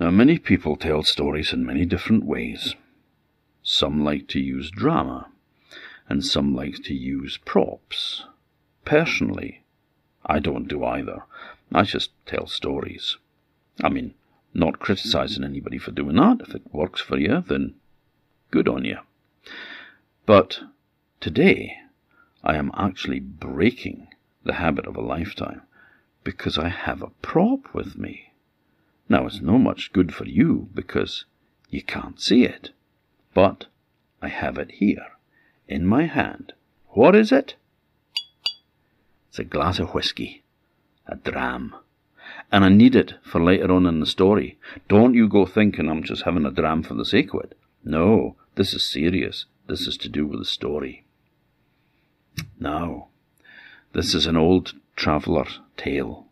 Now, 0.00 0.10
many 0.10 0.38
people 0.38 0.76
tell 0.76 1.02
stories 1.02 1.52
in 1.52 1.66
many 1.66 1.84
different 1.84 2.24
ways. 2.24 2.76
Some 3.62 4.04
like 4.04 4.28
to 4.28 4.38
use 4.38 4.70
drama, 4.70 5.30
and 6.08 6.24
some 6.24 6.54
like 6.54 6.76
to 6.84 6.94
use 6.94 7.36
props. 7.38 8.24
Personally, 8.84 9.64
I 10.24 10.38
don't 10.38 10.68
do 10.68 10.84
either. 10.84 11.24
I 11.72 11.82
just 11.82 12.10
tell 12.26 12.46
stories. 12.46 13.16
I 13.82 13.88
mean, 13.88 14.14
not 14.54 14.78
criticizing 14.78 15.44
anybody 15.44 15.78
for 15.78 15.90
doing 15.90 16.16
that. 16.16 16.40
If 16.40 16.54
it 16.54 16.72
works 16.72 17.00
for 17.00 17.18
you, 17.18 17.42
then 17.46 17.74
good 18.50 18.68
on 18.68 18.84
you. 18.84 18.98
But 20.26 20.60
today, 21.20 21.76
I 22.44 22.56
am 22.56 22.70
actually 22.74 23.20
breaking 23.20 24.08
the 24.44 24.54
habit 24.54 24.86
of 24.86 24.96
a 24.96 25.02
lifetime 25.02 25.62
because 26.22 26.56
I 26.56 26.68
have 26.68 27.02
a 27.02 27.10
prop 27.20 27.74
with 27.74 27.98
me. 27.98 28.27
Now, 29.08 29.26
it's 29.26 29.40
no 29.40 29.58
much 29.58 29.92
good 29.92 30.14
for 30.14 30.26
you 30.26 30.68
because 30.74 31.24
you 31.70 31.82
can't 31.82 32.20
see 32.20 32.44
it, 32.44 32.70
but 33.34 33.66
I 34.20 34.28
have 34.28 34.58
it 34.58 34.72
here 34.72 35.06
in 35.66 35.86
my 35.86 36.06
hand. 36.06 36.52
What 36.88 37.14
is 37.14 37.32
it? 37.32 37.54
It's 39.28 39.38
a 39.38 39.44
glass 39.44 39.78
of 39.78 39.94
whisky, 39.94 40.42
a 41.06 41.16
dram. 41.16 41.74
And 42.52 42.64
I 42.64 42.68
need 42.68 42.94
it 42.94 43.14
for 43.22 43.42
later 43.42 43.72
on 43.72 43.86
in 43.86 44.00
the 44.00 44.06
story. 44.06 44.58
Don't 44.88 45.14
you 45.14 45.28
go 45.28 45.46
thinking 45.46 45.88
I'm 45.88 46.02
just 46.02 46.22
having 46.22 46.44
a 46.44 46.50
dram 46.50 46.82
for 46.82 46.94
the 46.94 47.04
sake 47.04 47.32
of 47.34 47.40
it. 47.44 47.58
No, 47.84 48.36
this 48.54 48.74
is 48.74 48.84
serious. 48.84 49.46
This 49.66 49.86
is 49.86 49.96
to 49.98 50.08
do 50.08 50.26
with 50.26 50.40
the 50.40 50.44
story. 50.44 51.04
Now, 52.58 53.08
this 53.92 54.14
is 54.14 54.26
an 54.26 54.36
old 54.36 54.74
traveller 54.96 55.46
tale 55.76 56.27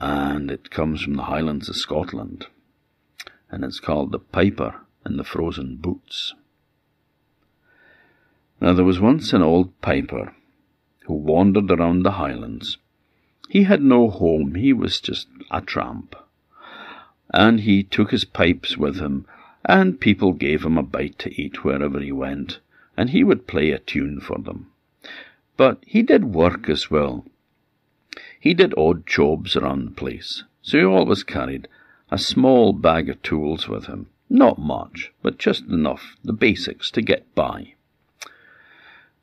and 0.00 0.50
it 0.50 0.70
comes 0.70 1.02
from 1.02 1.14
the 1.14 1.24
Highlands 1.24 1.68
of 1.68 1.76
Scotland, 1.76 2.46
and 3.50 3.64
it's 3.64 3.80
called 3.80 4.12
The 4.12 4.18
Piper 4.18 4.80
and 5.04 5.18
the 5.18 5.24
Frozen 5.24 5.76
Boots. 5.76 6.34
Now 8.60 8.72
there 8.72 8.84
was 8.84 9.00
once 9.00 9.32
an 9.32 9.42
old 9.42 9.80
piper 9.80 10.34
who 11.06 11.14
wandered 11.14 11.70
around 11.70 12.02
the 12.02 12.12
Highlands. 12.12 12.78
He 13.48 13.64
had 13.64 13.82
no 13.82 14.08
home, 14.08 14.54
he 14.54 14.72
was 14.72 15.00
just 15.00 15.28
a 15.50 15.60
tramp. 15.60 16.16
And 17.32 17.60
he 17.60 17.82
took 17.82 18.10
his 18.10 18.24
pipes 18.24 18.76
with 18.76 19.00
him, 19.00 19.26
and 19.64 20.00
people 20.00 20.32
gave 20.32 20.64
him 20.64 20.78
a 20.78 20.82
bite 20.82 21.18
to 21.20 21.40
eat 21.40 21.64
wherever 21.64 22.00
he 22.00 22.12
went, 22.12 22.60
and 22.96 23.10
he 23.10 23.22
would 23.22 23.46
play 23.46 23.70
a 23.70 23.78
tune 23.78 24.20
for 24.20 24.38
them. 24.38 24.70
But 25.56 25.78
he 25.86 26.02
did 26.02 26.34
work 26.34 26.68
as 26.68 26.90
well, 26.90 27.26
he 28.44 28.52
did 28.52 28.74
odd 28.76 29.06
jobs 29.06 29.56
around 29.56 29.86
the 29.86 29.90
place, 29.90 30.44
so 30.60 30.76
he 30.76 30.84
always 30.84 31.22
carried 31.22 31.66
a 32.10 32.18
small 32.18 32.74
bag 32.74 33.08
of 33.08 33.22
tools 33.22 33.68
with 33.68 33.86
him. 33.86 34.06
Not 34.28 34.58
much, 34.58 35.10
but 35.22 35.38
just 35.38 35.64
enough, 35.64 36.18
the 36.22 36.34
basics, 36.34 36.90
to 36.90 37.00
get 37.00 37.34
by. 37.34 37.72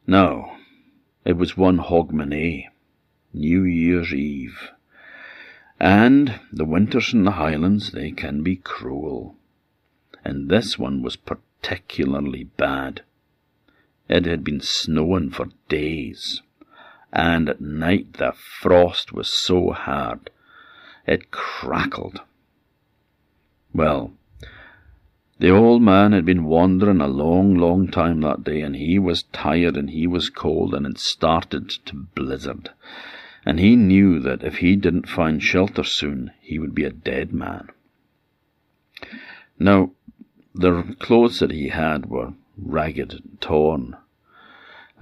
Now, 0.08 0.58
it 1.24 1.38
was 1.38 1.56
one 1.56 1.78
Hogmanay, 1.78 2.70
New 3.32 3.64
Year's 3.64 4.12
Eve, 4.12 4.72
and 5.80 6.40
the 6.52 6.66
winters 6.66 7.14
in 7.14 7.24
the 7.24 7.34
Highlands, 7.34 7.92
they 7.92 8.10
can 8.10 8.42
be 8.42 8.56
cruel. 8.56 9.36
And 10.26 10.50
this 10.50 10.80
one 10.80 11.04
was 11.04 11.16
particularly 11.16 12.46
bad. 12.46 13.04
It 14.10 14.26
had 14.26 14.44
been 14.44 14.62
snowing 14.62 15.30
for 15.30 15.50
days 15.70 16.42
and 17.12 17.50
at 17.50 17.62
night 17.62 18.14
the 18.14 18.34
frost 18.34 19.12
was 19.12 19.32
so 19.32 19.72
hard 19.72 20.30
it 21.08 21.32
crackled. 21.32 22.22
Well, 23.74 24.14
the 25.40 25.50
old 25.50 25.82
man 25.82 26.12
had 26.12 26.26
been 26.26 26.44
wandering 26.44 27.02
a 27.02 27.08
long, 27.08 27.56
long 27.56 27.88
time 27.88 28.22
that 28.22 28.44
day, 28.44 28.62
and 28.62 28.76
he 28.76 29.00
was 29.00 29.24
tired 29.24 29.76
and 29.76 29.90
he 29.90 30.06
was 30.06 30.30
cold, 30.30 30.74
and 30.74 30.86
it 30.86 31.00
started 31.00 31.70
to 31.86 31.96
blizzard. 32.16 32.70
And 33.46 33.60
he 33.60 33.76
knew 33.76 34.20
that 34.20 34.44
if 34.44 34.58
he 34.58 34.76
didn't 34.76 35.10
find 35.10 35.42
shelter 35.42 35.84
soon, 35.84 36.32
he 36.42 36.60
would 36.60 36.76
be 36.76 36.84
a 36.84 36.92
dead 36.92 37.34
man. 37.34 37.70
Now, 39.58 39.92
the 40.54 40.96
clothes 41.00 41.40
that 41.40 41.52
he 41.52 41.70
had 41.70 42.06
were 42.06 42.34
ragged 42.56 43.14
and 43.14 43.42
torn, 43.42 43.96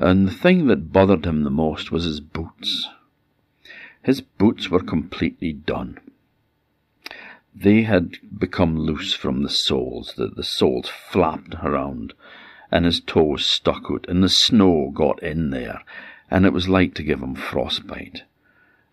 and 0.02 0.28
the 0.28 0.34
thing 0.34 0.68
that 0.68 0.94
bothered 0.94 1.26
him 1.26 1.44
the 1.44 1.50
most 1.50 1.92
was 1.92 2.06
his 2.06 2.22
boots. 2.22 2.88
His 4.02 4.22
boots 4.22 4.70
were 4.70 4.80
completely 4.82 5.52
done. 5.52 6.00
They 7.54 7.82
had 7.82 8.18
become 8.38 8.80
loose 8.80 9.14
from 9.14 9.44
the 9.44 9.50
soles, 9.50 10.14
the, 10.16 10.28
the 10.28 10.44
soles 10.44 10.88
flapped 10.88 11.56
around, 11.56 12.14
and 12.72 12.86
his 12.86 13.02
toes 13.02 13.46
stuck 13.46 13.88
out, 13.92 14.06
and 14.08 14.24
the 14.24 14.30
snow 14.30 14.92
got 14.94 15.22
in 15.22 15.50
there, 15.50 15.82
and 16.32 16.46
it 16.46 16.54
was 16.54 16.70
like 16.70 16.94
to 16.94 17.04
give 17.04 17.22
him 17.22 17.36
frostbite. 17.36 18.24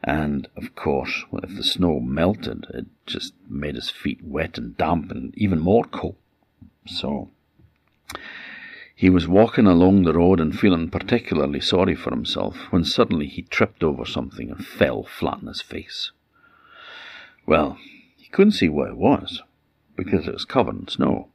And, 0.03 0.49
of 0.57 0.75
course, 0.75 1.25
if 1.43 1.55
the 1.55 1.63
snow 1.63 2.01
melted, 2.01 2.67
it 2.75 2.87
just 3.07 3.33
made 3.49 3.77
his 3.77 3.91
feet 3.91 4.25
wet 4.25 4.59
and 4.59 4.77
damp 4.77 5.11
and 5.11 5.37
even 5.37 5.61
more 5.61 5.85
cold. 5.85 6.17
So, 6.87 7.31
he 8.97 9.11
was 9.11 9.29
walking 9.29 9.67
along 9.67 10.03
the 10.03 10.15
road 10.15 10.41
and 10.41 10.59
feeling 10.59 10.89
particularly 10.89 11.61
sorry 11.61 11.95
for 11.95 12.11
himself 12.11 12.57
when 12.71 12.83
suddenly 12.83 13.27
he 13.27 13.43
tripped 13.43 13.85
over 13.85 14.07
something 14.07 14.51
and 14.51 14.67
fell 14.67 15.03
flat 15.03 15.35
on 15.35 15.47
his 15.47 15.61
face. 15.61 16.13
Well, 17.45 17.77
he 18.17 18.29
couldn't 18.29 18.53
see 18.53 18.71
what 18.71 18.89
it 18.89 18.97
was 18.97 19.43
because 19.97 20.27
it 20.27 20.33
was 20.33 20.47
covered 20.47 20.77
in 20.77 20.89
snow. 20.89 21.29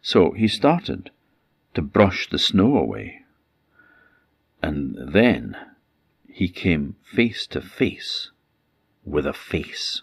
So 0.00 0.30
he 0.30 0.48
started 0.48 1.10
to 1.74 1.82
brush 1.82 2.30
the 2.30 2.38
snow 2.38 2.78
away. 2.78 3.20
And 4.62 4.96
then 5.12 5.58
he 6.26 6.48
came 6.48 6.96
face 7.04 7.46
to 7.48 7.60
face 7.60 8.30
with 9.04 9.26
a 9.26 9.34
face. 9.34 10.00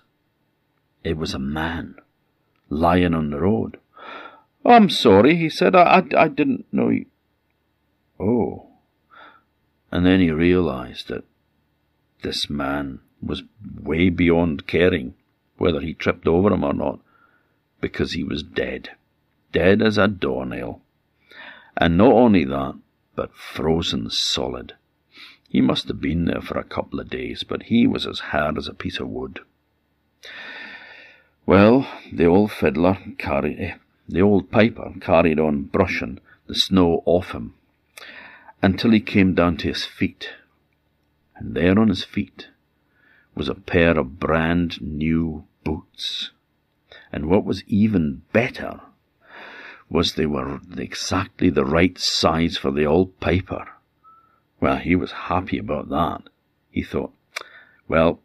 It 1.04 1.18
was 1.18 1.34
a 1.34 1.40
man 1.40 1.96
lying 2.70 3.16
on 3.16 3.32
the 3.32 3.40
road. 3.40 3.80
Oh, 4.66 4.72
I'm 4.72 4.90
sorry, 4.90 5.36
he 5.36 5.50
said. 5.50 5.76
I, 5.76 6.00
I, 6.00 6.24
I 6.24 6.28
didn't 6.28 6.66
know 6.72 6.90
you. 6.90 7.06
Oh. 8.20 8.68
And 9.92 10.06
then 10.06 10.20
he 10.20 10.32
realized 10.32 11.08
that 11.10 11.24
this 12.24 12.50
man 12.50 13.00
was 13.22 13.44
way 13.82 14.10
beyond 14.10 14.68
caring 14.68 15.14
whether 15.58 15.80
he 15.80 15.94
tripped 15.94 16.28
over 16.28 16.52
him 16.52 16.64
or 16.64 16.74
not, 16.74 17.00
because 17.80 18.14
he 18.14 18.24
was 18.24 18.44
dead. 18.44 18.90
Dead 19.52 19.82
as 19.82 19.98
a 19.98 20.08
doornail. 20.08 20.82
And 21.78 21.98
not 21.98 22.12
only 22.12 22.44
that, 22.46 22.76
but 23.16 23.36
frozen 23.36 24.10
solid. 24.10 24.74
He 25.48 25.62
must 25.62 25.88
have 25.88 26.02
been 26.02 26.26
there 26.26 26.42
for 26.42 26.58
a 26.58 26.64
couple 26.64 27.00
of 27.00 27.10
days, 27.10 27.44
but 27.44 27.64
he 27.64 27.88
was 27.88 28.06
as 28.06 28.20
hard 28.20 28.58
as 28.58 28.68
a 28.68 28.74
piece 28.74 29.00
of 29.00 29.08
wood. 29.08 29.40
Well, 31.46 31.88
the 32.12 32.26
old 32.26 32.52
fiddler 32.52 32.98
carried, 33.18 33.60
eh, 33.60 33.76
the 34.08 34.22
old 34.22 34.52
piper 34.52 34.94
carried 35.02 35.40
on 35.40 35.64
brushing 35.64 36.20
the 36.48 36.56
snow 36.56 37.02
off 37.06 37.32
him 37.32 37.56
until 38.62 38.92
he 38.92 39.00
came 39.00 39.34
down 39.34 39.58
to 39.58 39.68
his 39.68 39.86
feet. 39.86 40.30
And 41.36 41.56
there 41.56 41.78
on 41.80 41.90
his 41.90 42.04
feet 42.04 42.50
was 43.34 43.50
a 43.50 43.56
pair 43.56 43.98
of 43.98 44.20
brand 44.20 44.82
new 44.82 45.46
boots. 45.64 46.32
And 47.12 47.28
what 47.28 47.46
was 47.46 47.64
even 47.68 48.22
better 48.32 48.80
was 49.90 50.14
they 50.14 50.26
were 50.26 50.60
exactly 50.78 51.50
the 51.50 51.66
right 51.66 51.98
size 51.98 52.58
for 52.58 52.72
the 52.72 52.86
old 52.86 53.20
piper. 53.20 53.68
Well, 54.60 54.78
he 54.78 54.96
was 54.96 55.12
happy 55.12 55.58
about 55.58 55.90
that. 55.90 56.24
He 56.72 56.84
thought, 56.84 57.14
well, 57.88 58.20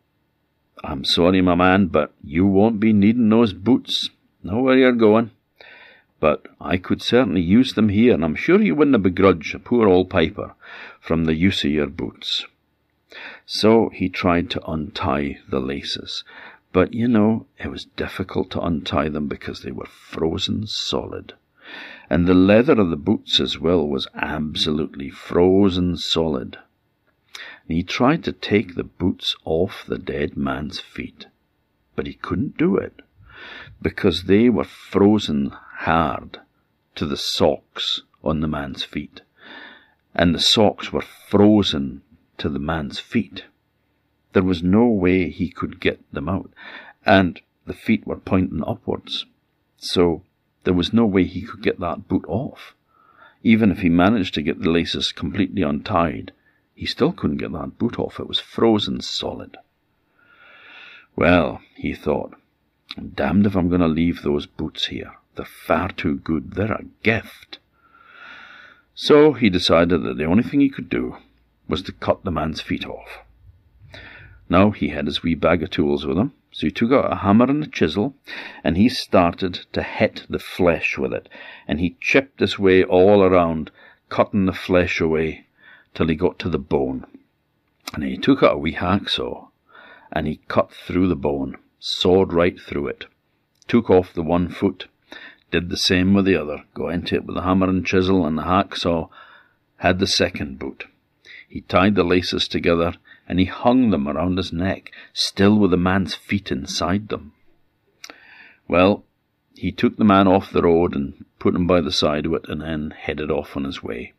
I'm 0.82 1.04
sorry, 1.04 1.42
my 1.42 1.54
man, 1.54 1.86
but 1.88 2.12
you 2.22 2.46
won't 2.46 2.80
be 2.80 2.92
needing 2.92 3.28
those 3.28 3.52
boots. 3.52 4.10
Know 4.42 4.60
where 4.60 4.78
you're 4.78 4.92
going 4.92 5.32
but 6.20 6.46
I 6.60 6.76
could 6.76 7.00
certainly 7.00 7.40
use 7.40 7.72
them 7.72 7.88
here, 7.88 8.12
and 8.12 8.22
I'm 8.22 8.36
sure 8.36 8.60
you 8.60 8.74
wouldn't 8.74 9.02
begrudge 9.02 9.54
a 9.54 9.58
poor 9.58 9.88
old 9.88 10.10
piper 10.10 10.54
from 11.00 11.24
the 11.24 11.34
use 11.34 11.64
of 11.64 11.70
your 11.70 11.86
boots. 11.86 12.46
So 13.46 13.88
he 13.88 14.08
tried 14.08 14.50
to 14.50 14.70
untie 14.70 15.38
the 15.48 15.60
laces, 15.60 16.22
but 16.72 16.94
you 16.94 17.08
know, 17.08 17.46
it 17.58 17.68
was 17.68 17.86
difficult 17.86 18.50
to 18.50 18.60
untie 18.60 19.08
them 19.08 19.26
because 19.26 19.62
they 19.62 19.72
were 19.72 19.86
frozen 19.86 20.66
solid. 20.66 21.32
And 22.08 22.26
the 22.26 22.34
leather 22.34 22.78
of 22.78 22.90
the 22.90 22.96
boots 22.96 23.40
as 23.40 23.58
well 23.58 23.88
was 23.88 24.06
absolutely 24.14 25.10
frozen 25.10 25.96
solid. 25.96 26.58
And 27.66 27.76
he 27.76 27.82
tried 27.82 28.24
to 28.24 28.32
take 28.32 28.74
the 28.74 28.84
boots 28.84 29.36
off 29.44 29.84
the 29.86 29.98
dead 29.98 30.36
man's 30.36 30.80
feet, 30.80 31.26
but 31.96 32.06
he 32.06 32.14
couldn't 32.14 32.58
do 32.58 32.76
it 32.76 33.00
because 33.80 34.24
they 34.24 34.50
were 34.50 34.64
frozen 34.64 35.52
hard 35.84 36.38
to 36.94 37.06
the 37.06 37.16
socks 37.16 38.02
on 38.22 38.40
the 38.40 38.48
man's 38.48 38.82
feet, 38.82 39.22
and 40.14 40.34
the 40.34 40.40
socks 40.40 40.92
were 40.92 41.00
frozen 41.00 42.02
to 42.36 42.50
the 42.50 42.58
man's 42.58 42.98
feet. 42.98 43.44
There 44.34 44.42
was 44.42 44.62
no 44.62 44.86
way 44.86 45.30
he 45.30 45.48
could 45.48 45.80
get 45.80 46.00
them 46.12 46.28
out, 46.28 46.50
and 47.06 47.40
the 47.64 47.72
feet 47.72 48.06
were 48.06 48.18
pointing 48.18 48.62
upwards. 48.66 49.24
So 49.78 50.22
there 50.64 50.74
was 50.74 50.92
no 50.92 51.06
way 51.06 51.24
he 51.24 51.42
could 51.42 51.62
get 51.62 51.80
that 51.80 52.08
boot 52.08 52.26
off. 52.28 52.74
Even 53.42 53.70
if 53.70 53.78
he 53.78 53.88
managed 53.88 54.34
to 54.34 54.42
get 54.42 54.60
the 54.60 54.70
laces 54.70 55.12
completely 55.12 55.62
untied, 55.62 56.32
he 56.74 56.84
still 56.84 57.12
couldn't 57.12 57.38
get 57.38 57.52
that 57.52 57.78
boot 57.78 57.98
off. 57.98 58.20
It 58.20 58.28
was 58.28 58.38
frozen 58.38 59.00
solid. 59.00 59.56
Well, 61.16 61.62
he 61.74 61.94
thought, 61.94 62.34
damned 63.14 63.46
if 63.46 63.56
I'm 63.56 63.70
going 63.70 63.80
to 63.80 63.88
leave 63.88 64.20
those 64.20 64.44
boots 64.44 64.86
here. 64.86 65.14
They're 65.36 65.44
far 65.44 65.90
too 65.90 66.16
good. 66.16 66.52
They're 66.52 66.72
a 66.72 66.84
gift. 67.02 67.58
So 68.94 69.32
he 69.32 69.48
decided 69.48 70.02
that 70.02 70.18
the 70.18 70.24
only 70.24 70.42
thing 70.42 70.60
he 70.60 70.68
could 70.68 70.88
do 70.88 71.16
was 71.68 71.82
to 71.82 71.92
cut 71.92 72.24
the 72.24 72.30
man's 72.30 72.60
feet 72.60 72.84
off. 72.84 73.20
Now 74.48 74.72
he 74.72 74.88
had 74.88 75.06
his 75.06 75.22
wee 75.22 75.36
bag 75.36 75.62
of 75.62 75.70
tools 75.70 76.04
with 76.04 76.18
him, 76.18 76.32
so 76.50 76.66
he 76.66 76.72
took 76.72 76.90
out 76.90 77.12
a 77.12 77.16
hammer 77.16 77.44
and 77.44 77.62
a 77.62 77.68
chisel, 77.68 78.16
and 78.64 78.76
he 78.76 78.88
started 78.88 79.54
to 79.72 79.82
hit 79.82 80.26
the 80.28 80.40
flesh 80.40 80.98
with 80.98 81.12
it, 81.12 81.28
and 81.68 81.78
he 81.78 81.96
chipped 82.00 82.40
his 82.40 82.58
way 82.58 82.82
all 82.82 83.22
around, 83.22 83.70
cutting 84.08 84.46
the 84.46 84.52
flesh 84.52 85.00
away 85.00 85.46
till 85.94 86.08
he 86.08 86.16
got 86.16 86.40
to 86.40 86.48
the 86.48 86.58
bone. 86.58 87.06
And 87.94 88.02
he 88.02 88.16
took 88.16 88.42
out 88.42 88.54
a 88.54 88.58
wee 88.58 88.74
hacksaw, 88.74 89.48
and 90.10 90.26
he 90.26 90.40
cut 90.48 90.72
through 90.72 91.06
the 91.06 91.16
bone, 91.16 91.56
sawed 91.78 92.32
right 92.32 92.60
through 92.60 92.88
it, 92.88 93.06
took 93.68 93.88
off 93.88 94.12
the 94.12 94.22
one 94.22 94.48
foot, 94.48 94.88
did 95.50 95.68
the 95.68 95.76
same 95.76 96.14
with 96.14 96.24
the 96.24 96.36
other, 96.36 96.64
got 96.74 96.88
into 96.88 97.16
it 97.16 97.24
with 97.24 97.36
the 97.36 97.42
hammer 97.42 97.68
and 97.68 97.86
chisel 97.86 98.26
and 98.26 98.38
the 98.38 98.42
hacksaw, 98.42 99.08
had 99.78 99.98
the 99.98 100.06
second 100.06 100.58
boot. 100.58 100.84
He 101.48 101.62
tied 101.62 101.94
the 101.96 102.04
laces 102.04 102.46
together 102.46 102.94
and 103.28 103.38
he 103.38 103.46
hung 103.46 103.90
them 103.90 104.08
around 104.08 104.36
his 104.36 104.52
neck, 104.52 104.92
still 105.12 105.58
with 105.58 105.70
the 105.70 105.76
man's 105.76 106.14
feet 106.14 106.50
inside 106.50 107.08
them. 107.08 107.32
Well, 108.68 109.04
he 109.54 109.72
took 109.72 109.96
the 109.96 110.04
man 110.04 110.28
off 110.28 110.52
the 110.52 110.62
road 110.62 110.94
and 110.94 111.24
put 111.38 111.54
him 111.54 111.66
by 111.66 111.80
the 111.80 111.92
side 111.92 112.26
of 112.26 112.32
it 112.34 112.48
and 112.48 112.60
then 112.60 112.94
headed 112.96 113.30
off 113.30 113.56
on 113.56 113.64
his 113.64 113.82
way. 113.82 114.12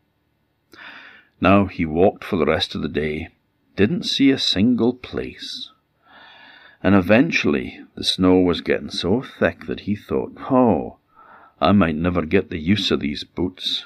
Now 1.40 1.66
he 1.66 1.86
walked 1.86 2.24
for 2.24 2.36
the 2.38 2.46
rest 2.46 2.76
of 2.76 2.82
the 2.82 2.88
day, 2.88 3.30
didn't 3.76 4.04
see 4.04 4.30
a 4.30 4.38
single 4.38 4.94
place. 4.94 5.72
And 6.84 6.96
eventually 6.96 7.82
the 7.96 8.04
snow 8.04 8.40
was 8.40 8.62
getting 8.62 8.90
so 8.90 9.22
thick 9.22 9.66
that 9.68 9.82
he 9.82 9.96
thought, 9.96 10.34
oh, 10.52 10.98
I 11.62 11.72
might 11.74 11.96
never 11.96 12.24
get 12.24 12.50
the 12.50 12.58
use 12.58 12.90
of 12.90 13.02
these 13.02 13.24
boots. 13.24 13.86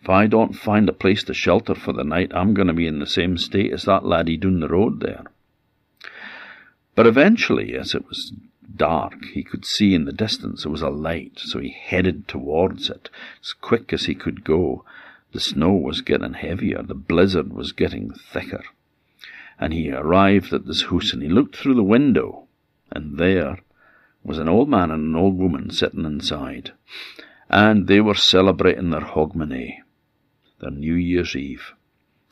If 0.00 0.08
I 0.08 0.28
don't 0.28 0.54
find 0.54 0.88
a 0.88 0.92
place 0.92 1.24
to 1.24 1.34
shelter 1.34 1.74
for 1.74 1.92
the 1.92 2.04
night, 2.04 2.30
I'm 2.32 2.54
going 2.54 2.68
to 2.68 2.72
be 2.72 2.86
in 2.86 3.00
the 3.00 3.06
same 3.06 3.36
state 3.36 3.72
as 3.72 3.84
that 3.84 4.06
laddie 4.06 4.36
down 4.36 4.60
the 4.60 4.68
road 4.68 5.00
there. 5.00 5.24
But 6.94 7.08
eventually, 7.08 7.74
as 7.74 7.94
it 7.94 8.06
was 8.06 8.32
dark, 8.76 9.24
he 9.32 9.42
could 9.42 9.64
see 9.64 9.92
in 9.92 10.04
the 10.04 10.12
distance 10.12 10.62
there 10.62 10.70
was 10.70 10.82
a 10.82 10.88
light, 10.88 11.40
so 11.40 11.58
he 11.58 11.70
headed 11.70 12.28
towards 12.28 12.88
it 12.88 13.10
as 13.42 13.52
quick 13.52 13.92
as 13.92 14.04
he 14.04 14.14
could 14.14 14.44
go. 14.44 14.84
The 15.32 15.40
snow 15.40 15.72
was 15.72 16.02
getting 16.02 16.34
heavier, 16.34 16.82
the 16.82 16.94
blizzard 16.94 17.52
was 17.52 17.72
getting 17.72 18.12
thicker. 18.12 18.62
And 19.58 19.72
he 19.72 19.90
arrived 19.90 20.52
at 20.52 20.66
this 20.66 20.82
house 20.84 21.12
and 21.12 21.22
he 21.22 21.28
looked 21.28 21.56
through 21.56 21.74
the 21.74 21.82
window, 21.82 22.46
and 22.92 23.18
there 23.18 23.58
was 24.26 24.38
an 24.38 24.48
old 24.48 24.68
man 24.68 24.90
and 24.90 25.04
an 25.04 25.16
old 25.16 25.38
woman 25.38 25.70
sitting 25.70 26.04
inside, 26.04 26.72
and 27.48 27.86
they 27.86 28.00
were 28.00 28.14
celebrating 28.14 28.90
their 28.90 29.00
Hogmanay 29.00 29.78
their 30.60 30.70
New 30.70 30.94
Year's 30.94 31.36
Eve, 31.36 31.74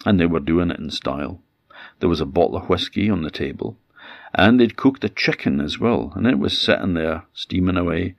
and 0.07 0.19
they 0.19 0.27
were 0.27 0.41
doing 0.41 0.71
it 0.71 0.79
in 0.79 0.91
style. 0.91 1.41
There 2.01 2.09
was 2.09 2.21
a 2.21 2.27
bottle 2.27 2.57
of 2.57 2.69
whisky 2.69 3.11
on 3.11 3.23
the 3.23 3.31
table, 3.31 3.77
and 4.35 4.59
they'd 4.59 4.77
cooked 4.77 5.05
a 5.05 5.09
chicken 5.09 5.61
as 5.61 5.79
well, 5.79 6.13
and 6.17 6.27
it 6.27 6.39
was 6.39 6.61
sitting 6.61 6.95
there 6.95 7.25
steaming 7.35 7.77
away, 7.77 8.15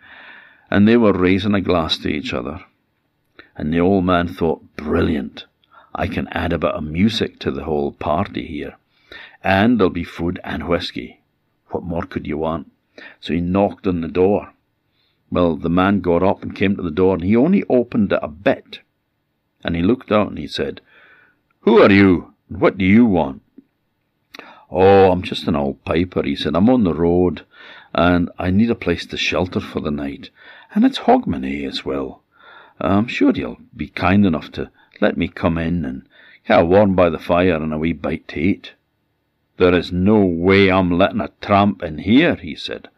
and 0.69 0.88
they 0.88 0.98
were 0.98 1.13
raising 1.13 1.54
a 1.54 1.62
glass 1.62 1.98
to 2.00 2.10
each 2.10 2.33
other. 2.33 2.63
And 3.56 3.74
the 3.74 3.80
old 3.80 4.06
man 4.06 4.27
thought, 4.27 4.75
brilliant, 4.75 5.45
I 5.94 6.07
can 6.07 6.27
add 6.30 6.54
a 6.54 6.60
bit 6.60 6.72
of 6.72 6.83
music 6.83 7.39
to 7.39 7.51
the 7.51 7.63
whole 7.63 7.92
party 7.92 8.45
here, 8.45 8.75
and 9.44 9.80
there'll 9.80 9.89
be 9.89 10.04
food 10.04 10.39
and 10.44 10.68
whisky. 10.68 11.22
What 11.69 11.83
more 11.83 12.04
could 12.04 12.27
you 12.27 12.38
want? 12.38 12.72
So 13.19 13.33
he 13.33 13.42
knocked 13.42 13.88
on 13.88 14.01
the 14.01 14.07
door. 14.07 14.53
Well, 15.30 15.56
the 15.56 15.69
man 15.69 16.01
got 16.01 16.24
up 16.24 16.44
and 16.44 16.56
came 16.56 16.75
to 16.75 16.81
the 16.81 16.92
door, 16.92 17.15
and 17.15 17.24
he 17.24 17.36
only 17.36 17.63
opened 17.69 18.12
it 18.12 18.19
a 18.21 18.27
bit 18.27 18.80
and 19.65 19.75
he 19.75 19.81
looked 19.81 20.12
out 20.12 20.30
and 20.30 20.38
he 20.38 20.47
said, 20.47 20.80
Who 21.62 21.81
are 21.81 21.92
you, 21.92 22.36
and 22.47 22.62
what 22.62 22.77
do 22.77 22.86
you 22.86 23.03
want? 23.03 23.42
Oh, 24.69 25.12
I'm 25.12 25.24
just 25.24 25.47
an 25.47 25.56
old 25.56 25.83
piper, 25.83 26.21
he 26.21 26.36
said. 26.36 26.56
I'm 26.56 26.69
on 26.69 26.83
the 26.83 26.94
road, 26.94 27.45
and 27.92 28.30
I 28.38 28.51
need 28.51 28.69
a 28.69 28.75
place 28.75 29.07
to 29.07 29.18
shelter 29.18 29.59
for 29.59 29.80
the 29.80 29.89
night, 29.89 30.30
and 30.75 30.86
it's 30.86 31.00
Hogmanay 31.00 31.65
as 31.68 31.83
well. 31.83 32.21
I'm 32.80 33.07
sure 33.07 33.31
you'll 33.31 33.57
be 33.75 33.88
kind 33.88 34.24
enough 34.24 34.51
to 34.51 34.69
let 35.01 35.18
me 35.18 35.27
come 35.30 35.57
in 35.57 35.83
and 35.83 36.07
get 36.48 36.59
a 36.59 36.65
warm 36.65 36.95
by 36.95 37.09
the 37.09 37.18
fire 37.18 37.56
and 37.56 37.74
a 37.74 37.80
wee 37.80 37.94
bite 37.94 38.27
to 38.30 38.39
eat. 38.39 38.74
There 39.57 39.73
is 39.73 39.91
no 39.91 40.25
way 40.25 40.69
I'm 40.69 40.91
letting 40.91 41.21
a 41.21 41.31
tramp 41.41 41.81
in 41.81 41.99
here, 41.99 42.35
he 42.35 42.55
said. 42.55 42.89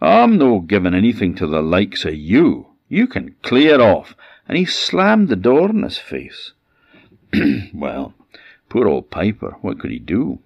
I'm 0.00 0.38
no 0.38 0.60
giving 0.60 0.94
anything 0.94 1.34
to 1.36 1.46
the 1.46 1.62
likes 1.62 2.04
of 2.04 2.14
you. 2.14 2.68
You 2.88 3.06
can 3.06 3.36
clear 3.42 3.80
off 3.80 4.16
and 4.48 4.58
he 4.58 4.64
slammed 4.64 5.28
the 5.28 5.36
door 5.36 5.70
in 5.70 5.82
his 5.82 5.98
face. 5.98 6.52
well, 7.74 8.14
poor 8.68 8.88
old 8.88 9.10
Piper, 9.10 9.56
what 9.60 9.78
could 9.78 9.90
he 9.90 9.98
do? 9.98 10.40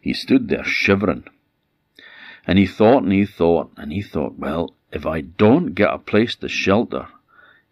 He 0.00 0.12
stood 0.12 0.48
there 0.48 0.64
shivering. 0.64 1.24
And 2.46 2.58
he 2.58 2.66
thought 2.66 3.04
and 3.04 3.12
he 3.12 3.24
thought 3.24 3.70
and 3.76 3.92
he 3.92 4.02
thought, 4.02 4.38
well, 4.38 4.74
if 4.92 5.06
I 5.06 5.20
don't 5.20 5.74
get 5.74 5.92
a 5.92 5.98
place 5.98 6.34
to 6.36 6.48
shelter 6.48 7.08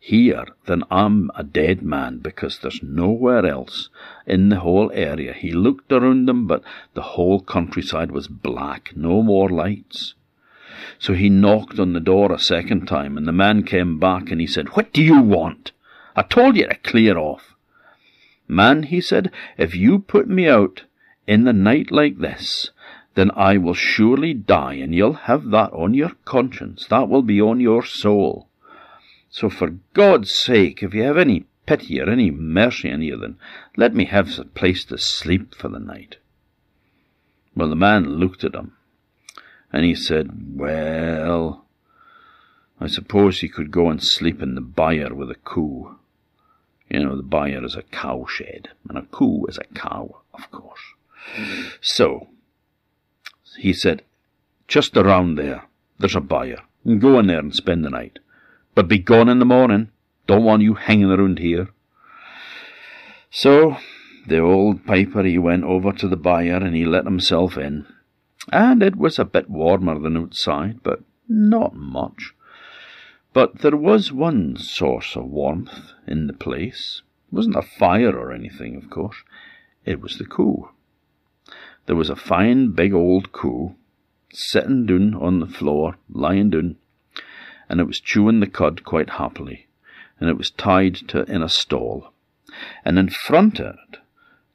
here, 0.05 0.47
then 0.67 0.83
I'm 0.91 1.31
a 1.37 1.45
dead 1.45 1.81
man 1.81 2.19
because 2.19 2.59
there's 2.59 2.83
nowhere 2.83 3.47
else 3.47 3.89
in 4.27 4.49
the 4.49 4.59
whole 4.59 4.91
area. 4.93 5.33
He 5.33 5.53
looked 5.53 5.93
around 5.93 6.29
him, 6.29 6.49
but 6.49 6.65
the 6.95 7.03
whole 7.03 7.41
countryside 7.41 8.11
was 8.11 8.27
black, 8.27 8.91
no 8.97 9.23
more 9.23 9.49
lights. 9.49 10.15
So 10.99 11.15
he 11.15 11.29
knocked 11.29 11.79
on 11.79 11.93
the 11.93 12.01
door 12.01 12.33
a 12.33 12.41
second 12.41 12.87
time, 12.87 13.17
and 13.17 13.29
the 13.29 13.33
man 13.33 13.63
came 13.63 14.01
back 14.01 14.33
and 14.33 14.41
he 14.41 14.47
said, 14.49 14.71
What 14.71 14.93
do 14.93 15.01
you 15.01 15.21
want? 15.21 15.71
I 16.17 16.23
told 16.23 16.57
you 16.57 16.67
to 16.67 16.75
clear 16.79 17.17
off. 17.17 17.55
Man, 18.49 18.83
he 18.83 19.01
said, 19.01 19.31
if 19.57 19.77
you 19.77 20.01
put 20.01 20.29
me 20.29 20.49
out 20.49 20.83
in 21.29 21.45
the 21.45 21.53
night 21.53 21.93
like 21.93 22.19
this, 22.19 22.73
then 23.15 23.31
I 23.37 23.57
will 23.57 23.75
surely 23.75 24.35
die, 24.35 24.75
and 24.75 24.93
you'll 24.93 25.31
have 25.31 25.51
that 25.51 25.73
on 25.73 25.95
your 25.95 26.13
conscience. 26.25 26.89
That 26.91 27.09
will 27.09 27.23
be 27.23 27.41
on 27.41 27.61
your 27.61 27.85
soul. 27.85 28.49
So 29.33 29.49
for 29.49 29.79
God's 29.95 30.31
sake, 30.31 30.83
if 30.83 30.93
you 30.93 31.03
have 31.05 31.17
any 31.17 31.47
pity 31.65 31.99
or 31.99 32.09
any 32.09 32.31
mercy 32.31 32.93
on 32.93 33.01
you, 33.01 33.17
then 33.17 33.39
let 33.79 33.95
me 33.95 34.05
have 34.05 34.39
a 34.39 34.45
place 34.45 34.85
to 34.85 34.99
sleep 34.99 35.55
for 35.55 35.69
the 35.69 35.81
night. 35.81 36.17
Well, 37.57 37.71
the 37.71 37.75
man 37.75 38.19
looked 38.19 38.45
at 38.45 38.55
him 38.55 38.77
and 39.73 39.87
he 39.87 39.95
said, 39.95 40.59
Well, 40.59 41.65
I 42.79 42.89
suppose 42.89 43.41
he 43.41 43.49
could 43.49 43.71
go 43.71 43.89
and 43.89 44.05
sleep 44.05 44.43
in 44.43 44.55
the 44.55 44.61
byre 44.61 45.15
with 45.15 45.31
a 45.31 45.37
coo. 45.37 45.97
You 46.91 47.05
know, 47.05 47.17
the 47.17 47.23
byre 47.23 47.65
is 47.65 47.75
a 47.75 47.83
cow 47.85 48.27
shed, 48.29 48.69
and 48.87 48.99
a 48.99 49.03
coo 49.03 49.47
is 49.47 49.57
a 49.57 49.65
cow, 49.75 50.21
of 50.35 50.51
course. 50.51 50.83
So, 51.81 52.29
he 53.57 53.73
said, 53.73 54.03
Just 54.69 54.95
around 54.95 55.37
there, 55.37 55.65
there's 55.99 56.17
a 56.17 56.21
byre. 56.21 56.65
Go 56.99 57.19
in 57.19 57.29
there 57.29 57.39
and 57.39 57.55
spend 57.55 57.83
the 57.83 57.91
night. 57.91 58.19
But 58.75 58.89
be 58.89 58.99
gone 58.99 59.29
in 59.29 59.39
the 59.39 59.45
morning. 59.45 59.91
Don't 60.27 60.45
want 60.45 60.63
you 60.63 60.75
hanging 60.75 61.11
around 61.11 61.39
here. 61.39 61.69
So, 63.31 63.77
the 64.27 64.39
old 64.39 64.87
piper, 64.87 65.23
he 65.23 65.39
went 65.39 65.65
over 65.65 65.93
to 65.93 66.09
the 66.09 66.17
byre 66.17 66.57
and 66.57 66.75
he 66.75 66.85
let 66.85 67.05
himself 67.05 67.57
in 67.57 67.87
and 68.51 68.83
it 68.83 68.97
was 68.97 69.19
a 69.19 69.25
bit 69.25 69.49
warmer 69.49 69.99
than 69.99 70.17
outside, 70.17 70.83
but 70.83 71.01
not 71.29 71.75
much. 71.75 72.35
But 73.33 73.61
there 73.61 73.77
was 73.77 74.13
one 74.13 74.57
source 74.57 75.17
of 75.17 75.27
warmth 75.27 75.93
in 76.07 76.27
the 76.27 76.33
place. 76.33 77.03
It 77.31 77.37
wasn't 77.37 77.57
a 77.57 77.63
fire 77.63 78.17
or 78.17 78.33
anything, 78.33 78.77
of 78.77 78.91
course. 78.91 79.23
It 79.85 80.01
was 80.01 80.19
the 80.19 80.25
coo. 80.25 80.71
There 81.87 81.97
was 81.97 82.11
a 82.11 82.17
fine 82.17 82.73
big 82.73 82.93
old 82.93 83.33
coo 83.33 83.75
sitting 84.33 84.87
down 84.87 85.15
on 85.15 85.41
the 85.41 85.47
floor, 85.47 85.97
lying 86.11 86.51
down, 86.51 86.77
and 87.73 87.81
it 87.81 87.89
was 87.89 87.99
chewing 87.99 88.39
the 88.39 88.47
cud 88.47 88.85
quite 88.85 89.11
happily, 89.11 89.67
and 90.21 90.31
it 90.31 90.39
was 90.39 90.53
tied 90.53 90.95
to 91.09 91.25
in 91.25 91.43
a 91.43 91.49
stall. 91.49 92.13
And 92.85 93.01
in 93.01 93.09
front 93.09 93.59
of 93.59 93.75
it 93.91 93.99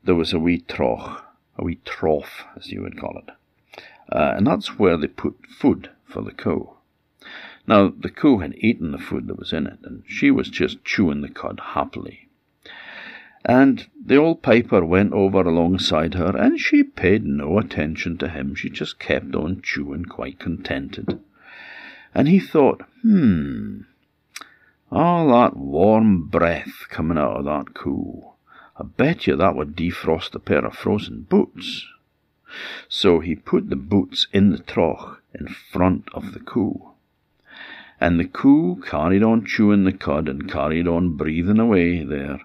there 0.06 0.16
was 0.16 0.32
a 0.32 0.40
wee 0.40 0.60
trough, 0.60 1.22
a 1.58 1.66
wee 1.66 1.82
trough, 1.84 2.46
as 2.56 2.72
you 2.72 2.82
would 2.84 2.98
call 2.98 3.18
it 3.18 3.34
uh, 4.12 4.34
and 4.38 4.48
that's 4.48 4.80
where 4.80 4.98
they 4.98 5.08
put 5.08 5.36
food 5.48 5.90
for 6.06 6.22
the 6.22 6.32
cow. 6.32 6.76
Now, 7.68 7.90
the 7.90 8.10
cow 8.10 8.38
had 8.38 8.56
eaten 8.58 8.92
the 8.92 8.98
food 8.98 9.28
that 9.28 9.40
was 9.40 9.52
in 9.52 9.68
it, 9.68 9.80
and 9.84 10.04
she 10.08 10.32
was 10.32 10.50
just 10.50 10.86
chewing 10.86 11.22
the 11.22 11.30
cud 11.30 11.60
happily. 11.74 12.30
And 13.44 13.88
the 14.04 14.16
old 14.16 14.42
piper 14.42 14.86
went 14.86 15.14
over 15.14 15.42
alongside 15.42 16.14
her, 16.14 16.36
and 16.38 16.60
she 16.60 16.84
paid 16.84 17.26
no 17.26 17.60
attention 17.60 18.18
to 18.20 18.30
him. 18.30 18.56
She 18.56 18.70
just 18.70 19.00
kept 19.00 19.36
on 19.36 19.62
chewing, 19.62 20.06
quite 20.06 20.40
contented. 20.40 21.20
And 22.14 22.28
he 22.28 22.40
thought, 22.40 22.82
hmm, 23.02 23.82
all 24.92 25.28
that 25.30 25.58
warm 25.58 26.28
breath 26.28 26.88
coming 26.90 27.18
out 27.18 27.38
of 27.38 27.46
that 27.46 27.74
coo. 27.74 28.32
I 28.80 28.84
bet 28.84 29.28
you 29.28 29.36
that 29.36 29.56
would 29.56 29.76
defrost 29.76 30.34
a 30.36 30.40
pair 30.40 30.66
of 30.66 30.76
frozen 30.76 31.24
boots. 31.24 31.86
So 32.88 33.20
he 33.20 33.36
put 33.36 33.70
the 33.70 33.76
boots 33.76 34.28
in 34.32 34.52
the 34.52 34.60
trough 34.60 35.18
in 35.34 35.48
front 35.48 36.08
of 36.14 36.34
the 36.34 36.40
coo. 36.40 36.92
And 38.00 38.20
the 38.20 38.26
coo 38.26 38.82
carried 38.86 39.24
on 39.24 39.46
chewing 39.46 39.84
the 39.84 39.92
cud 39.92 40.30
and 40.30 40.50
carried 40.50 40.88
on 40.88 41.18
breathing 41.18 41.60
away 41.60 42.04
there. 42.04 42.40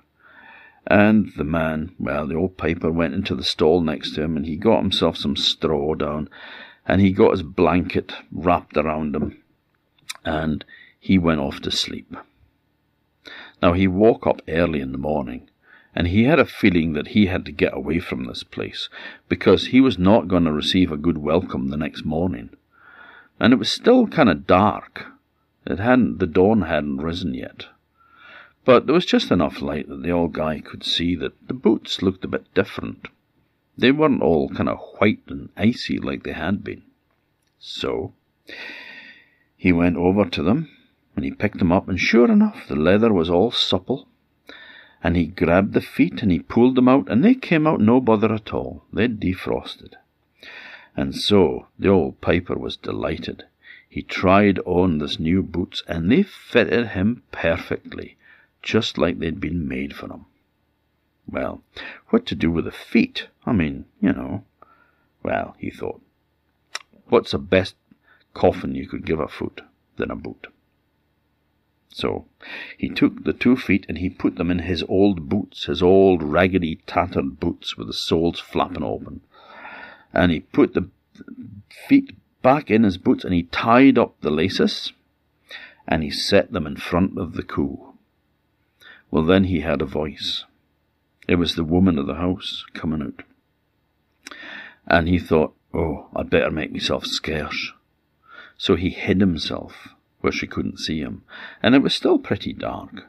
And 0.86 1.32
the 1.36 1.44
man, 1.44 1.94
well, 1.98 2.26
the 2.26 2.34
old 2.34 2.56
piper 2.56 2.90
went 2.90 3.14
into 3.14 3.36
the 3.36 3.44
stall 3.44 3.80
next 3.82 4.14
to 4.14 4.22
him 4.22 4.36
and 4.36 4.46
he 4.46 4.56
got 4.56 4.80
himself 4.80 5.16
some 5.16 5.36
straw 5.36 5.94
down 5.94 6.28
and 6.86 7.00
he 7.00 7.12
got 7.12 7.32
his 7.32 7.42
blanket 7.42 8.12
wrapped 8.32 8.76
around 8.76 9.14
him 9.14 9.41
and 10.24 10.64
he 10.98 11.18
went 11.18 11.40
off 11.40 11.60
to 11.60 11.70
sleep. 11.70 12.14
Now 13.60 13.72
he 13.72 13.86
woke 13.86 14.26
up 14.26 14.42
early 14.48 14.80
in 14.80 14.92
the 14.92 14.98
morning 14.98 15.48
and 15.94 16.08
he 16.08 16.24
had 16.24 16.38
a 16.38 16.44
feeling 16.44 16.94
that 16.94 17.08
he 17.08 17.26
had 17.26 17.44
to 17.44 17.52
get 17.52 17.76
away 17.76 17.98
from 17.98 18.24
this 18.24 18.42
place 18.42 18.88
because 19.28 19.66
he 19.66 19.80
was 19.80 19.98
not 19.98 20.28
going 20.28 20.44
to 20.44 20.52
receive 20.52 20.90
a 20.90 20.96
good 20.96 21.18
welcome 21.18 21.68
the 21.68 21.76
next 21.76 22.04
morning. 22.04 22.50
And 23.38 23.52
it 23.52 23.56
was 23.56 23.70
still 23.70 24.06
kind 24.06 24.28
of 24.28 24.46
dark. 24.46 25.06
It 25.66 25.78
hadn't, 25.78 26.18
the 26.18 26.26
dawn 26.26 26.62
hadn't 26.62 26.98
risen 26.98 27.34
yet. 27.34 27.66
But 28.64 28.86
there 28.86 28.94
was 28.94 29.06
just 29.06 29.30
enough 29.30 29.60
light 29.60 29.88
that 29.88 30.02
the 30.02 30.12
old 30.12 30.32
guy 30.32 30.60
could 30.60 30.84
see 30.84 31.14
that 31.16 31.48
the 31.48 31.54
boots 31.54 32.00
looked 32.00 32.24
a 32.24 32.28
bit 32.28 32.52
different. 32.54 33.08
They 33.76 33.90
weren't 33.90 34.22
all 34.22 34.48
kind 34.50 34.68
of 34.68 34.78
white 34.98 35.22
and 35.28 35.50
icy 35.56 35.98
like 35.98 36.22
they 36.22 36.32
had 36.32 36.62
been. 36.62 36.82
So 37.58 38.12
he 39.62 39.70
went 39.72 39.96
over 39.96 40.24
to 40.24 40.42
them 40.42 40.68
and 41.14 41.24
he 41.24 41.30
picked 41.30 41.60
them 41.60 41.70
up, 41.70 41.88
and 41.88 42.00
sure 42.00 42.28
enough, 42.28 42.66
the 42.66 42.74
leather 42.74 43.12
was 43.12 43.30
all 43.30 43.52
supple. 43.52 44.08
And 45.04 45.16
he 45.16 45.26
grabbed 45.26 45.72
the 45.72 45.80
feet 45.80 46.20
and 46.20 46.32
he 46.32 46.40
pulled 46.40 46.74
them 46.74 46.88
out, 46.88 47.08
and 47.08 47.22
they 47.24 47.36
came 47.36 47.64
out 47.64 47.80
no 47.80 48.00
bother 48.00 48.34
at 48.34 48.52
all. 48.52 48.82
They'd 48.92 49.20
defrosted. 49.20 49.94
And 50.96 51.14
so 51.14 51.68
the 51.78 51.90
old 51.90 52.20
piper 52.20 52.58
was 52.58 52.76
delighted. 52.76 53.44
He 53.88 54.02
tried 54.02 54.58
on 54.66 54.98
this 54.98 55.20
new 55.20 55.44
boots, 55.44 55.84
and 55.86 56.10
they 56.10 56.24
fitted 56.24 56.88
him 56.88 57.22
perfectly 57.30 58.16
just 58.62 58.98
like 58.98 59.20
they'd 59.20 59.38
been 59.38 59.68
made 59.68 59.94
for 59.94 60.06
him. 60.06 60.24
Well, 61.30 61.62
what 62.08 62.26
to 62.26 62.34
do 62.34 62.50
with 62.50 62.64
the 62.64 62.72
feet? 62.72 63.28
I 63.46 63.52
mean, 63.52 63.84
you 64.00 64.12
know. 64.12 64.42
Well, 65.22 65.54
he 65.56 65.70
thought, 65.70 66.00
what's 67.06 67.30
the 67.30 67.38
best 67.38 67.76
coffin 68.34 68.74
you 68.74 68.88
could 68.88 69.06
give 69.06 69.20
a 69.20 69.28
foot 69.28 69.62
than 69.96 70.10
a 70.10 70.16
boot? 70.16 70.46
So 71.90 72.26
he 72.78 72.88
took 72.88 73.24
the 73.24 73.34
two 73.34 73.56
feet 73.56 73.84
and 73.88 73.98
he 73.98 74.08
put 74.08 74.36
them 74.36 74.50
in 74.50 74.60
his 74.60 74.82
old 74.88 75.28
boots, 75.28 75.66
his 75.66 75.82
old 75.82 76.22
raggedy, 76.22 76.76
tattered 76.86 77.38
boots 77.38 77.76
with 77.76 77.86
the 77.86 77.92
soles 77.92 78.40
flapping 78.40 78.82
open. 78.82 79.20
And 80.12 80.32
he 80.32 80.40
put 80.40 80.74
the 80.74 80.88
feet 81.88 82.16
back 82.40 82.70
in 82.70 82.82
his 82.82 82.98
boots 82.98 83.24
and 83.24 83.34
he 83.34 83.44
tied 83.44 83.98
up 83.98 84.20
the 84.20 84.30
laces 84.30 84.92
and 85.86 86.02
he 86.02 86.10
set 86.10 86.52
them 86.52 86.66
in 86.66 86.76
front 86.76 87.18
of 87.18 87.34
the 87.34 87.42
coo. 87.42 87.94
Well, 89.10 89.24
then 89.24 89.44
he 89.44 89.60
had 89.60 89.82
a 89.82 89.86
voice. 89.86 90.44
It 91.28 91.36
was 91.36 91.54
the 91.54 91.64
woman 91.64 91.98
of 91.98 92.06
the 92.06 92.14
house 92.14 92.64
coming 92.72 93.02
out. 93.02 93.22
And 94.86 95.08
he 95.08 95.18
thought, 95.18 95.54
oh, 95.74 96.08
I'd 96.16 96.30
better 96.30 96.50
make 96.50 96.72
myself 96.72 97.06
scarce. 97.06 97.72
So 98.62 98.76
he 98.76 98.90
hid 98.90 99.18
himself 99.18 99.88
where 100.20 100.32
she 100.32 100.46
couldn't 100.46 100.78
see 100.78 101.00
him, 101.00 101.24
and 101.64 101.74
it 101.74 101.82
was 101.82 101.96
still 101.96 102.16
pretty 102.16 102.52
dark. 102.52 103.08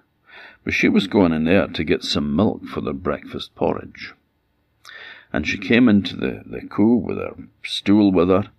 But 0.63 0.73
she 0.73 0.89
was 0.89 1.05
going 1.05 1.31
in 1.31 1.43
there 1.43 1.67
to 1.67 1.83
get 1.83 2.03
some 2.03 2.35
milk 2.35 2.65
for 2.65 2.81
their 2.81 2.91
breakfast 2.91 3.53
porridge. 3.53 4.15
And 5.31 5.47
she 5.47 5.59
came 5.59 5.87
into 5.87 6.15
the, 6.15 6.41
the 6.43 6.67
coo 6.67 6.95
with 6.95 7.17
her 7.17 7.35
stool 7.63 8.11
with 8.11 8.29
her, 8.29 8.49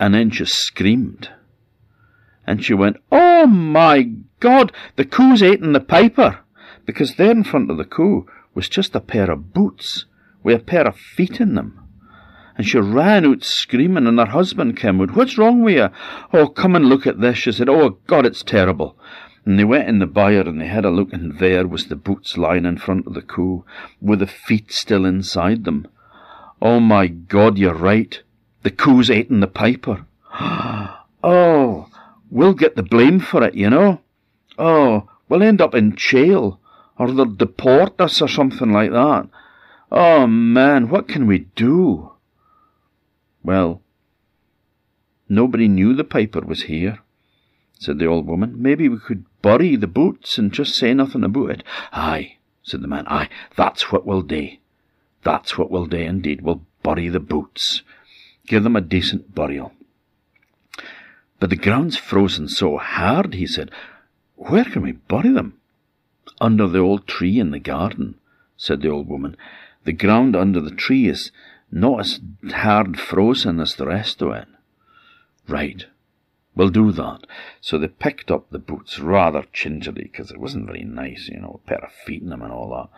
and 0.00 0.14
then 0.14 0.32
she 0.32 0.46
screamed. 0.46 1.30
And 2.44 2.64
she 2.64 2.74
went, 2.74 2.96
Oh 3.12 3.46
my 3.46 4.10
God, 4.40 4.72
the 4.96 5.04
coo's 5.04 5.44
eating 5.44 5.74
the 5.74 5.80
piper! 5.80 6.40
because 6.84 7.14
there 7.14 7.30
in 7.30 7.44
front 7.44 7.70
of 7.70 7.76
the 7.76 7.84
coo 7.84 8.26
was 8.52 8.68
just 8.68 8.96
a 8.96 9.00
pair 9.00 9.30
of 9.30 9.54
boots 9.54 10.06
with 10.42 10.60
a 10.60 10.64
pair 10.64 10.88
of 10.88 10.98
feet 10.98 11.40
in 11.40 11.54
them. 11.54 11.85
And 12.56 12.66
she 12.66 12.78
ran 12.78 13.26
out 13.26 13.44
screaming, 13.44 14.06
and 14.06 14.18
her 14.18 14.26
husband 14.26 14.76
came 14.76 15.00
out. 15.00 15.14
What's 15.14 15.38
wrong 15.38 15.62
with 15.62 15.76
you? 15.76 15.88
Oh, 16.32 16.48
come 16.48 16.74
and 16.74 16.86
look 16.86 17.06
at 17.06 17.20
this. 17.20 17.38
She 17.38 17.52
said, 17.52 17.68
Oh, 17.68 17.98
God, 18.06 18.24
it's 18.26 18.42
terrible. 18.42 18.96
And 19.44 19.58
they 19.58 19.64
went 19.64 19.88
in 19.88 19.98
the 19.98 20.06
byre 20.06 20.40
and 20.40 20.60
they 20.60 20.66
had 20.66 20.84
a 20.84 20.90
look, 20.90 21.12
and 21.12 21.38
there 21.38 21.66
was 21.66 21.86
the 21.86 21.96
boots 21.96 22.36
lying 22.36 22.64
in 22.64 22.78
front 22.78 23.06
of 23.06 23.14
the 23.14 23.22
coo, 23.22 23.64
with 24.00 24.20
the 24.20 24.26
feet 24.26 24.72
still 24.72 25.04
inside 25.04 25.64
them. 25.64 25.86
Oh, 26.60 26.80
my 26.80 27.06
God, 27.06 27.58
you're 27.58 27.74
right. 27.74 28.20
The 28.62 28.70
coo's 28.70 29.10
eating 29.10 29.40
the 29.40 29.46
piper. 29.46 30.06
oh, 30.40 31.88
we'll 32.30 32.54
get 32.54 32.76
the 32.76 32.82
blame 32.82 33.20
for 33.20 33.42
it, 33.44 33.54
you 33.54 33.70
know. 33.70 34.00
Oh, 34.58 35.08
we'll 35.28 35.42
end 35.42 35.60
up 35.60 35.74
in 35.74 35.94
jail 35.94 36.58
or 36.98 37.12
they'll 37.12 37.26
deport 37.26 38.00
us 38.00 38.22
or 38.22 38.28
something 38.28 38.72
like 38.72 38.90
that. 38.90 39.28
Oh 39.90 40.26
man, 40.26 40.88
what 40.88 41.08
can 41.08 41.26
we 41.26 41.40
do? 41.54 42.12
Well, 43.46 43.80
nobody 45.28 45.68
knew 45.68 45.94
the 45.94 46.02
piper 46.02 46.40
was 46.40 46.62
here, 46.62 46.98
said 47.78 48.00
the 48.00 48.06
old 48.06 48.26
woman. 48.26 48.60
Maybe 48.60 48.88
we 48.88 48.98
could 48.98 49.24
bury 49.40 49.76
the 49.76 49.86
boots 49.86 50.36
and 50.36 50.52
just 50.52 50.74
say 50.74 50.92
nothing 50.92 51.22
about 51.22 51.50
it. 51.50 51.62
Aye, 51.92 52.38
said 52.64 52.82
the 52.82 52.88
man. 52.88 53.06
Aye, 53.06 53.28
that's 53.54 53.92
what 53.92 54.04
we'll 54.04 54.22
do. 54.22 54.48
That's 55.22 55.56
what 55.56 55.70
we'll 55.70 55.86
do 55.86 55.96
indeed. 55.96 56.40
We'll 56.40 56.62
bury 56.82 57.08
the 57.08 57.20
boots. 57.20 57.82
Give 58.48 58.64
them 58.64 58.74
a 58.74 58.80
decent 58.80 59.32
burial. 59.32 59.72
But 61.38 61.50
the 61.50 61.56
ground's 61.56 61.96
frozen 61.96 62.48
so 62.48 62.78
hard, 62.78 63.34
he 63.34 63.46
said. 63.46 63.70
Where 64.34 64.64
can 64.64 64.82
we 64.82 64.92
bury 64.92 65.30
them? 65.30 65.54
Under 66.40 66.66
the 66.66 66.80
old 66.80 67.06
tree 67.06 67.38
in 67.38 67.52
the 67.52 67.60
garden, 67.60 68.16
said 68.56 68.82
the 68.82 68.90
old 68.90 69.06
woman. 69.08 69.36
The 69.84 69.92
ground 69.92 70.34
under 70.34 70.60
the 70.60 70.74
tree 70.74 71.06
is 71.06 71.30
not 71.70 72.00
as 72.00 72.20
hard 72.50 72.98
frozen 72.98 73.60
as 73.60 73.74
the 73.74 73.86
rest 73.86 74.22
of 74.22 74.32
it. 74.32 74.48
Right, 75.48 75.86
we'll 76.54 76.70
do 76.70 76.92
that. 76.92 77.26
So 77.60 77.78
they 77.78 77.88
picked 77.88 78.30
up 78.30 78.50
the 78.50 78.58
boots 78.58 78.98
rather 78.98 79.44
gingerly, 79.52 80.04
because 80.04 80.30
it 80.30 80.40
wasn't 80.40 80.66
very 80.66 80.84
nice, 80.84 81.28
you 81.28 81.40
know, 81.40 81.60
a 81.62 81.68
pair 81.68 81.84
of 81.84 81.92
feet 81.92 82.22
in 82.22 82.30
them 82.30 82.42
and 82.42 82.52
all 82.52 82.70
that. 82.70 82.88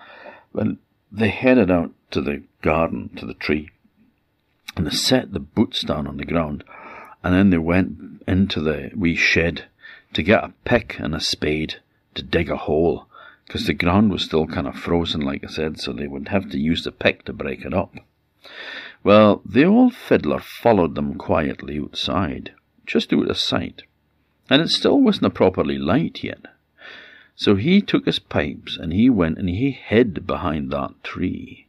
But 0.55 0.77
they 1.11 1.31
headed 1.31 1.71
out 1.71 1.93
to 2.11 2.21
the 2.21 2.43
garden, 2.63 3.11
to 3.17 3.27
the 3.27 3.35
tree, 3.35 3.71
and 4.77 4.87
they 4.87 4.91
set 4.91 5.33
the 5.33 5.41
boots 5.41 5.83
down 5.83 6.07
on 6.07 6.17
the 6.17 6.25
ground, 6.25 6.65
and 7.23 7.35
then 7.35 7.51
they 7.51 7.59
went 7.59 8.23
into 8.27 8.61
the 8.61 8.91
wee 8.95 9.17
shed 9.17 9.65
to 10.13 10.23
get 10.23 10.45
a 10.45 10.53
pick 10.65 10.99
and 10.99 11.15
a 11.15 11.21
spade 11.21 11.77
to 12.15 12.23
dig 12.23 12.51
a 12.51 12.57
hole 12.57 13.07
because 13.47 13.67
the 13.67 13.75
ground 13.75 14.11
was 14.11 14.23
still 14.23 14.47
kind 14.47 14.67
of 14.67 14.77
frozen, 14.77 15.23
like 15.23 15.43
I 15.43 15.49
said, 15.49 15.81
so 15.81 15.93
they 15.93 16.07
would 16.07 16.29
have 16.29 16.51
to 16.51 16.59
use 16.59 16.85
the 16.85 16.93
pick 16.93 17.25
to 17.25 17.33
break 17.33 17.65
it 17.65 17.73
up. 17.73 17.95
Well, 19.05 19.43
the 19.45 19.65
old 19.65 19.95
fiddler 19.95 20.41
followed 20.41 20.95
them 20.95 21.15
quietly 21.15 21.79
outside, 21.79 22.53
just 22.87 23.13
out 23.13 23.31
of 23.31 23.39
sight, 23.39 23.83
and 24.51 24.61
it 24.61 24.69
still 24.69 25.01
wasn't 25.01 25.35
properly 25.35 25.79
light 25.79 26.23
yet. 26.25 26.47
So 27.37 27.55
he 27.55 27.81
took 27.81 28.07
his 28.07 28.19
pipes 28.19 28.77
and 28.77 28.93
he 28.93 29.09
went 29.09 29.39
and 29.39 29.49
he 29.49 29.71
hid 29.71 30.27
behind 30.27 30.71
that 30.73 31.03
tree, 31.05 31.69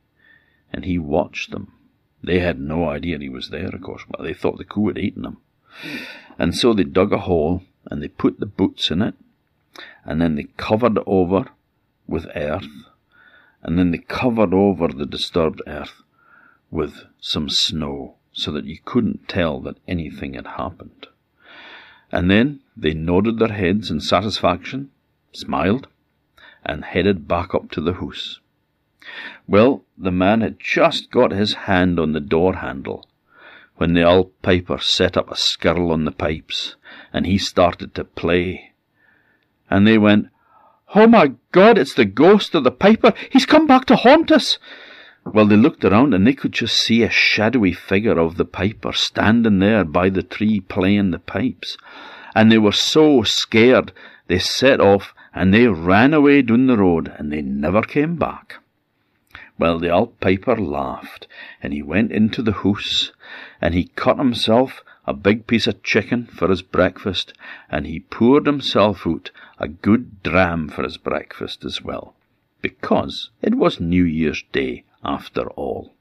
and 0.73 0.85
he 0.85 0.97
watched 0.97 1.51
them. 1.51 1.71
They 2.23 2.39
had 2.39 2.59
no 2.59 2.89
idea 2.89 3.19
he 3.19 3.29
was 3.29 3.49
there, 3.49 3.69
of 3.69 3.81
course. 3.81 4.03
but 4.09 4.23
they 4.23 4.33
thought 4.33 4.57
the 4.57 4.65
coo 4.65 4.87
had 4.87 4.97
eaten 4.97 5.21
them. 5.21 5.37
And 6.37 6.55
so 6.55 6.73
they 6.73 6.83
dug 6.83 7.13
a 7.13 7.19
hole 7.19 7.63
and 7.85 8.01
they 8.01 8.07
put 8.07 8.39
the 8.39 8.45
boots 8.45 8.91
in 8.91 9.01
it, 9.01 9.15
and 10.03 10.21
then 10.21 10.35
they 10.35 10.47
covered 10.57 10.97
it 10.97 11.03
over 11.05 11.45
with 12.07 12.27
earth, 12.35 12.67
and 13.61 13.77
then 13.77 13.91
they 13.91 13.99
covered 13.99 14.53
over 14.53 14.87
the 14.87 15.05
disturbed 15.05 15.61
earth 15.67 16.01
with 16.71 17.05
some 17.19 17.49
snow 17.49 18.15
so 18.31 18.51
that 18.51 18.65
you 18.65 18.77
couldn't 18.85 19.27
tell 19.27 19.59
that 19.61 19.77
anything 19.87 20.33
had 20.33 20.47
happened. 20.47 21.07
And 22.11 22.29
then 22.29 22.61
they 22.75 22.93
nodded 22.93 23.39
their 23.39 23.53
heads 23.53 23.91
in 23.91 24.01
satisfaction, 24.01 24.91
smiled, 25.31 25.87
and 26.65 26.85
headed 26.85 27.27
back 27.27 27.53
up 27.53 27.71
to 27.71 27.81
the 27.81 27.93
house. 27.93 28.39
Well, 29.47 29.83
the 29.97 30.11
man 30.11 30.41
had 30.41 30.59
just 30.59 31.11
got 31.11 31.31
his 31.31 31.53
hand 31.65 31.99
on 31.99 32.13
the 32.13 32.19
door 32.19 32.55
handle 32.55 33.07
when 33.77 33.93
the 33.93 34.03
old 34.03 34.39
piper 34.41 34.77
set 34.77 35.15
up 35.15 35.31
a 35.31 35.35
skirl 35.35 35.91
on 35.91 36.03
the 36.03 36.11
pipes, 36.11 36.75
and 37.13 37.25
he 37.25 37.37
started 37.37 37.95
to 37.95 38.03
play. 38.03 38.73
And 39.69 39.87
they 39.87 39.97
went, 39.97 40.27
Oh 40.93 41.07
my 41.07 41.33
God, 41.51 41.77
it's 41.77 41.93
the 41.93 42.05
ghost 42.05 42.53
of 42.55 42.63
the 42.63 42.71
piper. 42.71 43.13
He's 43.29 43.45
come 43.45 43.67
back 43.67 43.85
to 43.85 43.95
haunt 43.95 44.31
us. 44.31 44.57
Well, 45.25 45.45
they 45.45 45.55
looked 45.55 45.85
around 45.85 46.13
and 46.13 46.25
they 46.25 46.33
could 46.33 46.53
just 46.53 46.77
see 46.77 47.03
a 47.03 47.09
shadowy 47.09 47.73
figure 47.73 48.17
of 48.17 48.37
the 48.37 48.45
piper 48.45 48.93
standing 48.93 49.59
there 49.59 49.83
by 49.83 50.09
the 50.09 50.23
tree 50.23 50.59
playing 50.59 51.11
the 51.11 51.19
pipes. 51.19 51.77
And 52.33 52.51
they 52.51 52.57
were 52.57 52.71
so 52.71 53.23
scared 53.23 53.91
they 54.27 54.39
set 54.39 54.79
off 54.79 55.13
and 55.33 55.53
they 55.53 55.67
ran 55.67 56.13
away 56.13 56.41
down 56.41 56.67
the 56.67 56.77
road 56.77 57.13
and 57.17 57.31
they 57.31 57.41
never 57.41 57.81
came 57.81 58.15
back. 58.15 58.55
Well, 59.57 59.77
the 59.77 59.89
old 59.89 60.19
piper 60.19 60.55
laughed 60.55 61.27
and 61.61 61.73
he 61.73 61.83
went 61.83 62.11
into 62.11 62.41
the 62.41 62.53
house 62.53 63.11
and 63.61 63.73
he 63.73 63.91
cut 63.95 64.17
himself 64.17 64.83
a 65.05 65.13
big 65.13 65.47
piece 65.47 65.65
of 65.65 65.81
chicken 65.81 66.27
for 66.27 66.49
his 66.49 66.61
breakfast, 66.61 67.33
and 67.67 67.87
he 67.87 67.99
poured 67.99 68.45
himself 68.45 69.07
out 69.07 69.31
a 69.57 69.67
good 69.67 70.21
dram 70.21 70.69
for 70.69 70.83
his 70.83 70.97
breakfast 70.97 71.65
as 71.65 71.81
well, 71.81 72.13
because 72.61 73.31
it 73.41 73.55
was 73.55 73.79
New 73.79 74.03
Year's 74.03 74.43
Day 74.51 74.83
after 75.03 75.49
all. 75.51 75.93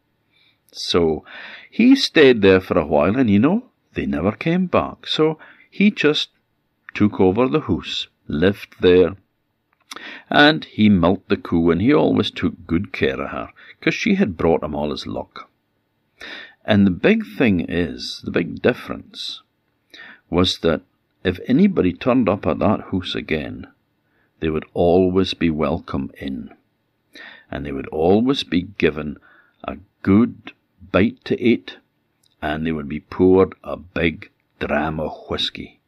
So 0.73 1.25
he 1.71 1.97
stayed 1.97 2.43
there 2.43 2.61
for 2.61 2.79
a 2.79 2.87
while, 2.87 3.17
and 3.17 3.31
you 3.31 3.39
know, 3.39 3.65
they 3.95 4.07
never 4.07 4.33
came 4.33 4.67
back, 4.67 5.07
so 5.07 5.39
he 5.71 5.91
just 5.91 6.31
took 6.95 7.21
over 7.21 7.49
the 7.49 7.61
house, 7.61 8.09
lived 8.27 8.77
there, 8.81 9.17
and 10.31 10.65
he 10.65 10.89
milked 10.89 11.29
the 11.29 11.37
coo, 11.37 11.71
and 11.71 11.81
he 11.81 11.93
always 11.93 12.31
took 12.31 12.67
good 12.67 12.93
care 12.93 13.21
of 13.21 13.31
her, 13.31 13.49
because 13.79 13.95
she 13.95 14.15
had 14.17 14.37
brought 14.37 14.63
him 14.63 14.75
all 14.75 14.91
his 14.91 15.07
luck. 15.07 15.51
And 16.65 16.87
the 16.87 16.91
big 16.91 17.25
thing 17.25 17.61
is, 17.61 18.21
the 18.25 18.31
big 18.31 18.61
difference, 18.61 19.43
was 20.29 20.59
that 20.59 20.83
if 21.25 21.41
anybody 21.47 21.93
turned 21.93 22.29
up 22.29 22.47
at 22.47 22.59
that 22.59 22.89
house 22.93 23.15
again, 23.15 23.67
they 24.41 24.51
would 24.51 24.67
always 24.75 25.35
be 25.35 25.51
welcome 25.51 26.11
in. 26.19 26.51
And 27.51 27.65
they 27.65 27.73
would 27.73 27.89
always 27.89 28.45
be 28.45 28.63
given 28.63 29.19
a 29.65 29.77
good 30.03 30.53
bite 30.93 31.25
to 31.25 31.41
eat, 31.41 31.79
and 32.43 32.67
they 32.67 32.73
would 32.73 32.89
be 32.89 33.01
poured 33.01 33.55
a 33.65 33.77
big 33.77 34.31
dram 34.61 35.01
of 35.01 35.29
whisky. 35.29 35.81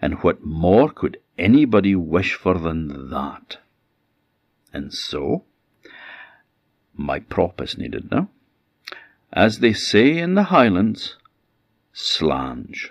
And 0.00 0.22
what 0.22 0.44
more 0.44 0.90
could 0.90 1.18
anybody 1.38 1.94
wish 1.94 2.34
for 2.34 2.58
than 2.58 3.10
that? 3.10 3.58
And 4.72 4.92
so, 4.92 5.44
my 6.94 7.20
prop 7.20 7.60
is 7.60 7.78
needed 7.78 8.10
now 8.10 8.28
as 9.32 9.60
they 9.60 9.72
say 9.72 10.18
in 10.18 10.34
the 10.34 10.44
Highlands, 10.44 11.16
slàinte. 11.94 12.90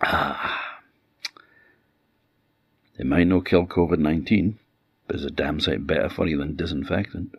Ah. 0.00 0.73
It 2.98 3.06
might 3.06 3.26
not 3.26 3.46
kill 3.46 3.66
COVID 3.66 3.98
19, 3.98 4.58
but 5.06 5.16
it's 5.16 5.24
a 5.24 5.30
damn 5.30 5.60
sight 5.60 5.86
better 5.86 6.08
for 6.08 6.26
you 6.26 6.38
than 6.38 6.56
disinfectant. 6.56 7.34